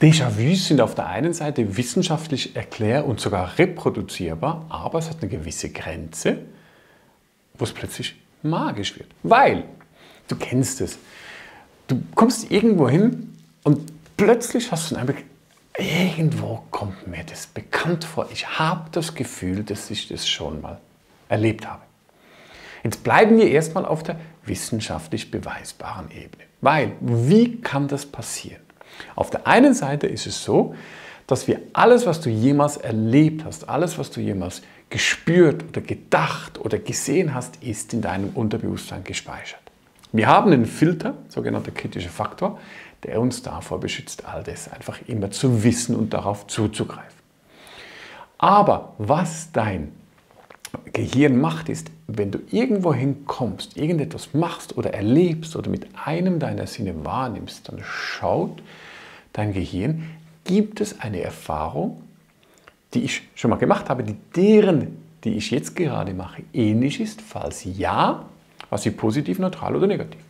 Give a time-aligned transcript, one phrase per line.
[0.00, 5.30] Déjà-vus sind auf der einen Seite wissenschaftlich erklär- und sogar reproduzierbar, aber es hat eine
[5.30, 6.38] gewisse Grenze,
[7.54, 9.08] wo es plötzlich magisch wird.
[9.22, 9.64] Weil,
[10.28, 10.98] du kennst es,
[11.86, 15.24] du kommst irgendwo hin und plötzlich hast du einen Einblick,
[15.78, 18.28] irgendwo kommt mir das bekannt vor.
[18.30, 20.78] Ich habe das Gefühl, dass ich das schon mal
[21.30, 21.82] erlebt habe.
[22.84, 26.44] Jetzt bleiben wir erstmal auf der wissenschaftlich beweisbaren Ebene.
[26.60, 28.65] Weil, wie kann das passieren?
[29.14, 30.74] Auf der einen Seite ist es so,
[31.26, 36.58] dass wir alles, was du jemals erlebt hast, alles, was du jemals gespürt oder gedacht
[36.58, 39.60] oder gesehen hast, ist in deinem Unterbewusstsein gespeichert.
[40.12, 42.58] Wir haben einen Filter, sogenannter kritischer Faktor,
[43.02, 47.16] der uns davor beschützt, all das einfach immer zu wissen und darauf zuzugreifen.
[48.38, 49.92] Aber was dein
[50.92, 56.66] Gehirn macht, ist, wenn du irgendwo hinkommst, irgendetwas machst oder erlebst oder mit einem deiner
[56.66, 58.62] Sinne wahrnimmst, dann schaut
[59.32, 60.10] dein Gehirn,
[60.44, 62.02] gibt es eine Erfahrung,
[62.94, 67.20] die ich schon mal gemacht habe, die deren, die ich jetzt gerade mache, ähnlich ist?
[67.20, 68.24] Falls ja,
[68.70, 70.20] was sie positiv, neutral oder negativ?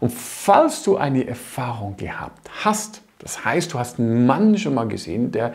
[0.00, 4.88] Und falls du eine Erfahrung gehabt hast, das heißt, du hast einen Mann schon mal
[4.88, 5.54] gesehen, der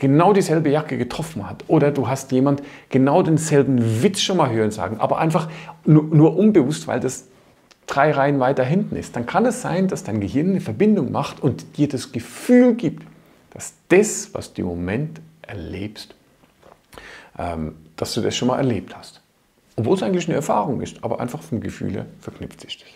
[0.00, 4.70] genau dieselbe Jacke getroffen hat oder du hast jemand genau denselben Witz schon mal hören
[4.70, 5.48] sagen, aber einfach
[5.84, 7.28] nur, nur unbewusst, weil das
[7.86, 11.40] drei Reihen weiter hinten ist, dann kann es sein, dass dein Gehirn eine Verbindung macht
[11.42, 13.06] und dir das Gefühl gibt,
[13.50, 16.14] dass das, was du im Moment erlebst,
[17.38, 19.20] ähm, dass du das schon mal erlebt hast.
[19.76, 22.88] Obwohl es eigentlich eine Erfahrung ist, aber einfach vom Gefühl her verknüpft sich das.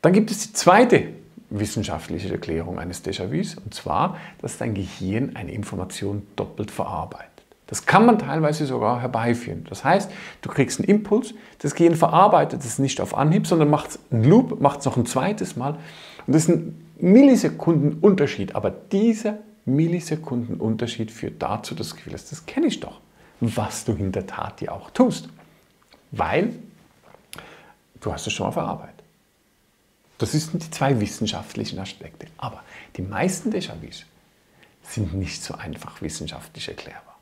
[0.00, 1.08] Dann gibt es die zweite
[1.50, 7.30] wissenschaftliche Erklärung eines Déjà-vus, und zwar, dass dein Gehirn eine Information doppelt verarbeitet.
[7.66, 9.64] Das kann man teilweise sogar herbeiführen.
[9.68, 10.10] Das heißt,
[10.42, 14.60] du kriegst einen Impuls, das Gehirn verarbeitet es nicht auf Anhieb, sondern macht einen Loop,
[14.60, 15.72] macht es noch ein zweites Mal.
[16.26, 18.54] Und das ist ein Millisekundenunterschied.
[18.54, 23.00] Aber dieser Millisekundenunterschied führt dazu, dass das Gefühl hast, das kenne ich doch,
[23.40, 25.28] was du in der Tat ja auch tust.
[26.12, 26.54] Weil
[28.00, 28.95] du hast es schon mal verarbeitet.
[30.18, 32.26] Das sind die zwei wissenschaftlichen Aspekte.
[32.38, 32.62] Aber
[32.96, 34.04] die meisten Déjà-vus
[34.82, 37.16] sind nicht so einfach wissenschaftlich erklärbar.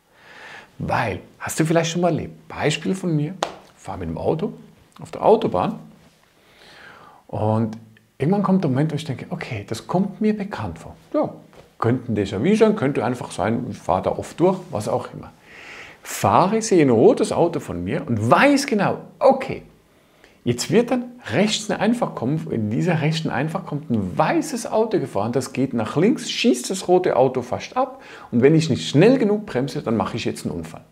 [0.78, 3.34] Weil, hast du vielleicht schon mal erlebt, Beispiel von mir,
[3.76, 4.52] fahre mit dem Auto
[5.00, 5.78] auf der Autobahn
[7.26, 7.76] und
[8.18, 10.96] irgendwann kommt der Moment, wo ich denke, okay, das kommt mir bekannt vor.
[11.12, 11.32] Ja,
[11.78, 15.32] könnte ein Déjà-vu sein, könnte einfach sein, ich fahre da oft durch, was auch immer.
[16.02, 19.62] Fahre, sehe ein rotes Auto von mir und weiß genau, okay,
[20.44, 22.46] Jetzt wird dann rechts eine Einfahrt kommen.
[22.50, 25.32] In dieser rechten Einfahrt kommt ein weißes Auto gefahren.
[25.32, 28.02] Das geht nach links, schießt das rote Auto fast ab.
[28.30, 30.84] Und wenn ich nicht schnell genug bremse, dann mache ich jetzt einen Unfall.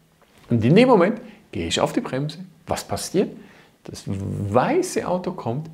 [0.48, 1.20] Und in dem Moment
[1.52, 2.38] gehe ich auf die Bremse.
[2.66, 3.36] Was passiert?
[3.84, 5.68] Das weiße Auto kommt,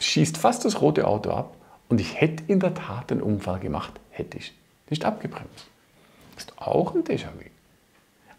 [0.00, 1.54] schießt fast das rote Auto ab.
[1.88, 4.52] Und ich hätte in der Tat einen Unfall gemacht, hätte ich
[4.90, 5.66] nicht abgebremst.
[6.36, 7.44] Ist auch ein Déjà-vu.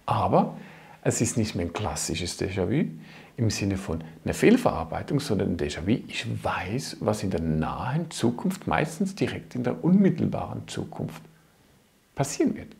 [0.06, 0.58] Aber
[1.06, 2.88] es ist nicht mehr ein klassisches Déjà-vu
[3.38, 6.00] im Sinne von einer Fehlverarbeitung, sondern ein Déjà-vu.
[6.08, 11.22] Ich weiß, was in der nahen Zukunft, meistens direkt in der unmittelbaren Zukunft
[12.16, 12.76] passieren wird.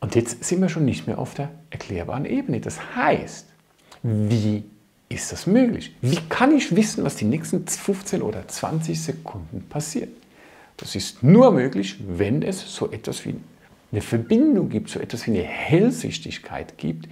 [0.00, 2.60] Und jetzt sind wir schon nicht mehr auf der erklärbaren Ebene.
[2.60, 3.46] Das heißt,
[4.02, 4.64] wie
[5.08, 5.94] ist das möglich?
[6.00, 10.10] Wie kann ich wissen, was die nächsten 15 oder 20 Sekunden passiert?
[10.76, 13.36] Das ist nur möglich, wenn es so etwas wie
[13.90, 17.08] eine Verbindung gibt, so etwas wie eine Hellsichtigkeit gibt,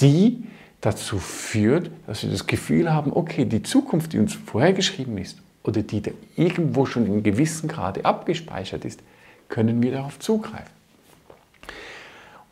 [0.00, 0.44] die
[0.80, 5.82] dazu führt, dass wir das Gefühl haben, okay, die Zukunft, die uns vorhergeschrieben ist oder
[5.82, 9.00] die da irgendwo schon in gewissen Grade abgespeichert ist,
[9.48, 10.70] können wir darauf zugreifen.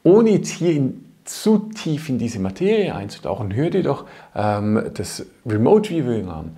[0.02, 5.24] Ohne jetzt hier in, zu tief in diese Materie einzutauchen, hör dir doch ähm, das
[5.46, 6.56] Remote Viewing an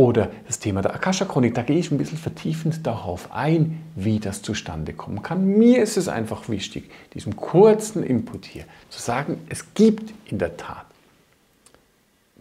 [0.00, 4.40] oder das Thema der Akasha-Chronik, da gehe ich ein bisschen vertiefend darauf ein, wie das
[4.40, 5.44] zustande kommen kann.
[5.44, 10.56] Mir ist es einfach wichtig, diesem kurzen Input hier zu sagen, es gibt in der
[10.56, 10.86] Tat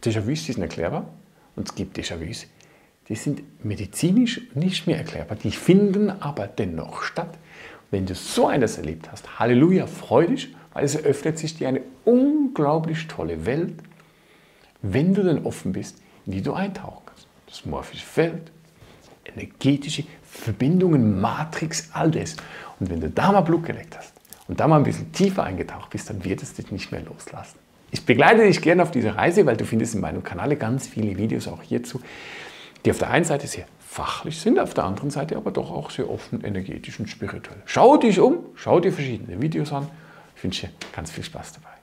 [0.02, 1.10] Déjà-vus, die sind erklärbar
[1.58, 2.48] und es gibt Déjà-vus,
[3.10, 7.38] die sind medizinisch nicht mehr erklärbar, die finden aber dennoch statt.
[7.92, 11.82] Wenn du so eines erlebt hast, Halleluja, freu dich, weil es eröffnet sich dir eine
[12.06, 13.74] unglaublich tolle Welt,
[14.82, 17.10] wenn du denn offen bist, in die du eintauchen
[17.50, 18.52] das morphische Feld,
[19.26, 22.36] energetische Verbindungen, Matrix, all das.
[22.80, 24.14] Und wenn du da mal Blut geleckt hast
[24.48, 27.58] und da mal ein bisschen tiefer eingetaucht bist, dann wird es dich nicht mehr loslassen.
[27.92, 31.18] Ich begleite dich gerne auf dieser Reise, weil du findest in meinem Kanal ganz viele
[31.18, 32.02] Videos auch hierzu,
[32.86, 35.90] die auf der einen Seite sehr fachlich sind, auf der anderen Seite aber doch auch
[35.90, 37.62] sehr offen, energetisch und spirituell.
[37.66, 39.90] Schau dich um, schau dir verschiedene Videos an.
[40.36, 41.79] Ich wünsche dir ganz viel Spaß dabei.